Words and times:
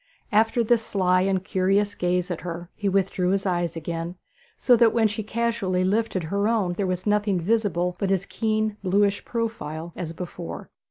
After 0.31 0.63
this 0.63 0.83
sly 0.83 1.21
and 1.21 1.43
curious 1.45 1.93
gaze 1.93 2.31
at 2.31 2.41
her 2.41 2.71
he 2.73 2.89
withdrew 2.89 3.29
his 3.29 3.45
eye 3.45 3.69
again, 3.75 4.15
so 4.57 4.75
that 4.75 4.93
when 4.93 5.07
she 5.07 5.21
casually 5.21 5.83
lifted 5.83 6.23
her 6.23 6.47
own 6.47 6.73
there 6.73 6.87
was 6.87 7.05
nothing 7.05 7.39
visible 7.39 7.95
but 7.99 8.09
his 8.09 8.25
keen 8.25 8.77
bluish 8.83 9.23
profile 9.23 9.93
as 9.95 10.11
before. 10.11 10.71